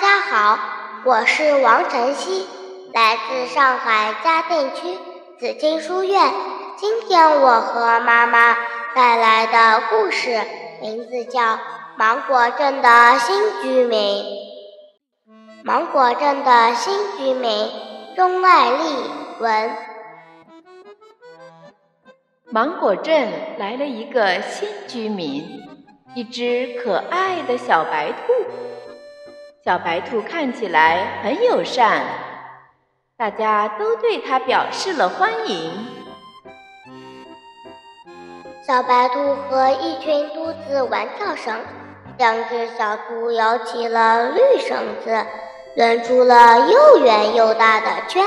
[0.00, 0.58] 家好，
[1.04, 2.46] 我是王晨曦，
[2.92, 4.98] 来自上海嘉定区
[5.38, 6.30] 紫金书院。
[6.76, 8.54] 今天我和妈妈
[8.94, 10.38] 带来的故事
[10.82, 11.40] 名字叫
[11.96, 14.22] 《芒果镇的新居民》。
[15.64, 17.70] 芒果镇的新居民，
[18.14, 18.84] 钟爱丽
[19.38, 19.76] 文。
[22.50, 25.62] 芒果镇来了一个新居民，
[26.14, 28.45] 一只可爱的小白兔。
[29.66, 32.04] 小白兔看起来很友善，
[33.18, 35.88] 大家都对它表示了欢迎。
[38.64, 41.52] 小白兔和一群兔子玩跳绳，
[42.16, 45.26] 两只小兔摇起了绿绳子，
[45.74, 48.24] 抡出了又圆又大的圈，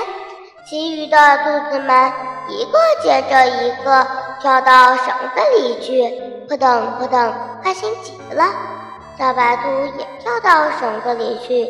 [0.67, 2.11] 其余的兔子们
[2.49, 4.05] 一个接着一个
[4.41, 7.33] 跳到绳子里去，扑腾扑腾，
[7.63, 8.43] 开心极了。
[9.19, 11.67] 小白兔也跳到绳子里去，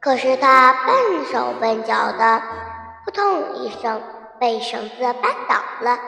[0.00, 2.42] 可是它笨手笨脚的，
[3.04, 4.00] 扑通一声
[4.40, 5.98] 被绳子绊倒了。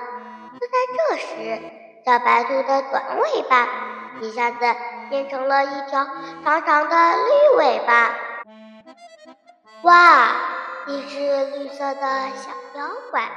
[0.59, 1.61] 就在这时，
[2.07, 3.69] 小白兔的短尾巴
[4.23, 4.59] 一下子
[5.11, 6.07] 变成了一条
[6.43, 8.15] 长长的绿尾巴。
[9.83, 10.29] 哇！
[10.87, 12.01] 一只绿色的
[12.37, 13.29] 小妖怪！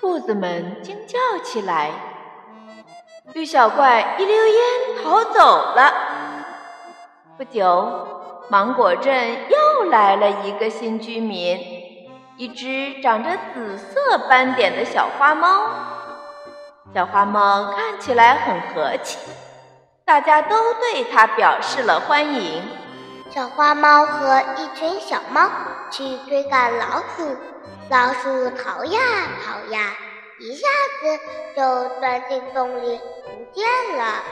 [0.00, 1.90] 兔子们惊叫起来。
[3.32, 4.62] 绿小怪一溜烟
[5.02, 5.40] 逃走
[5.74, 5.92] 了。
[7.38, 8.06] 不久，
[8.50, 11.58] 芒果镇又来了一个新居民，
[12.36, 15.70] 一只长着紫色斑点的小花猫。
[16.94, 19.18] 小花猫看起来很和气，
[20.04, 22.62] 大家都对它表示了欢迎。
[23.30, 25.48] 小花猫和一群小猫
[25.90, 27.36] 去追赶老鼠，
[27.88, 29.00] 老鼠逃呀
[29.44, 29.80] 逃呀。
[30.40, 30.66] 一下
[31.00, 31.20] 子
[31.54, 33.64] 就钻进洞里不见
[33.96, 34.22] 了。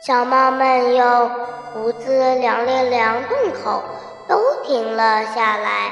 [0.00, 1.30] 小猫们用
[1.72, 3.82] 胡子量了量洞口，
[4.28, 5.90] 都停了下来。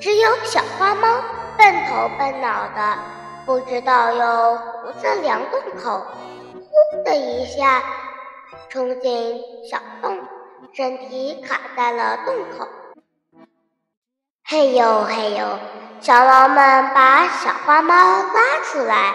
[0.00, 1.22] 只有小花猫
[1.56, 2.98] 笨头笨脑的，
[3.46, 6.04] 不知道用胡子量洞口，
[6.54, 7.84] 呼的一下
[8.68, 10.18] 冲进小洞，
[10.72, 12.66] 身体卡在了洞口。
[14.44, 15.58] 嘿呦嘿呦！
[16.02, 19.14] 小猫们把小花猫拉出来，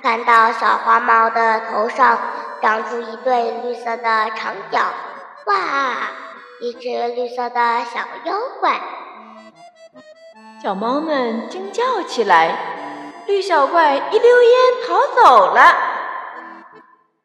[0.00, 2.16] 看到小花猫的头上
[2.62, 4.78] 长出一对绿色的长角，
[5.46, 5.56] 哇！
[6.60, 8.80] 一只绿色的小妖怪。
[10.62, 12.56] 小猫们惊叫起来，
[13.26, 15.74] 绿小怪一溜烟逃走了。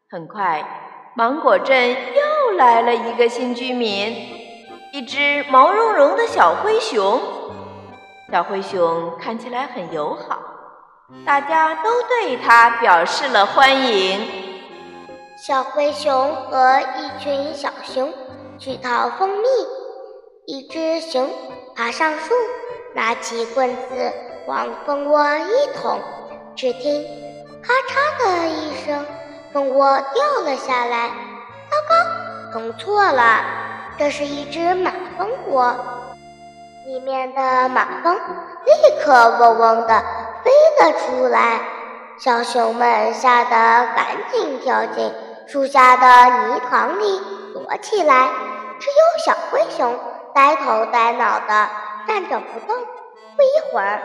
[0.10, 0.66] 很快，
[1.14, 4.10] 芒果镇又来了一个新居民，
[4.92, 7.22] 一只毛茸茸的小灰熊。
[8.30, 10.38] 小灰熊看起来很友好，
[11.26, 14.20] 大家都对它表示了欢迎。
[15.38, 18.14] 小灰熊和一群小熊
[18.60, 19.48] 去讨蜂蜜，
[20.46, 21.30] 一只熊
[21.74, 22.34] 爬上树，
[22.94, 24.12] 拿起棍子
[24.46, 25.98] 往蜂窝一捅，
[26.54, 27.06] 只听
[27.64, 29.06] “咔嚓”的一声，
[29.54, 31.08] 蜂窝掉了下来。
[31.70, 33.42] 糟糕，捅错了，
[33.98, 35.74] 这是一只马蜂窝。
[36.88, 39.12] 里面的马蜂立刻
[39.42, 40.04] 嗡嗡地
[40.42, 41.60] 飞了出来，
[42.18, 45.14] 小熊们吓得赶紧跳进
[45.48, 47.22] 树下的泥塘里
[47.54, 48.30] 躲起来，
[48.80, 50.00] 只有小灰熊
[50.34, 51.68] 呆头呆脑地
[52.08, 52.78] 站着不动，
[53.36, 54.02] 不一会儿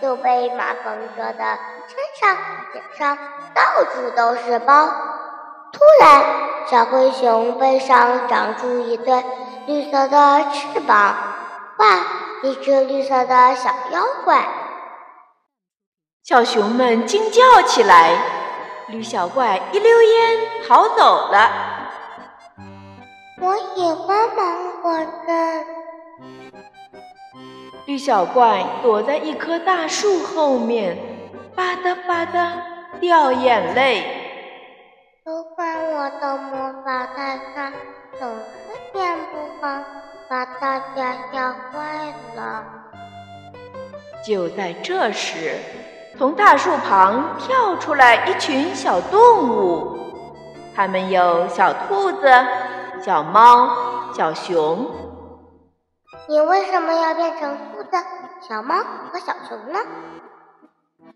[0.00, 1.58] 就被马蜂蛰得
[1.88, 2.36] 身上、
[2.72, 3.18] 脸上
[3.52, 4.86] 到处都是包。
[5.72, 6.24] 突然，
[6.68, 9.24] 小灰熊背上长出一对
[9.66, 11.16] 绿色的翅膀，
[11.78, 11.86] 哇！
[12.42, 14.48] 一只绿色的小妖怪，
[16.24, 18.16] 小熊们惊叫起来。
[18.88, 21.50] 绿小怪一溜烟逃走了。
[23.40, 24.92] 我喜欢芒果
[25.26, 25.66] 镇。
[27.84, 30.96] 绿小怪躲在一棵大树后面，
[31.54, 34.16] 吧嗒吧嗒掉眼泪。
[35.24, 37.06] 都怪我的魔法
[44.30, 45.58] 就在这时，
[46.16, 49.98] 从大树旁跳出来一群小动物，
[50.72, 52.32] 它们有小兔子、
[53.04, 54.88] 小猫、小熊。
[56.28, 57.90] 你为什么要变成兔子、
[58.48, 58.76] 小猫
[59.12, 59.80] 和小熊呢？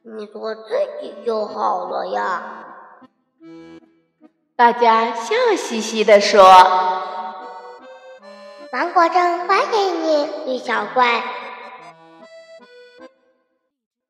[0.02, 0.62] 你做自
[1.00, 2.42] 己就好了呀。
[4.56, 6.42] 大家笑嘻嘻地说。
[8.72, 11.22] 芒果镇欢迎你，绿小怪。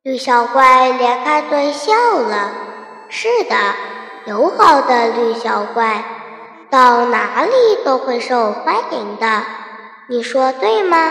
[0.04, 2.50] 绿小怪咧开嘴笑了。
[3.08, 3.56] 是的，
[4.26, 6.04] 友好的绿小怪。
[6.68, 7.50] 到哪里
[7.86, 9.42] 都会受欢迎的。
[10.08, 11.10] 你说对吗？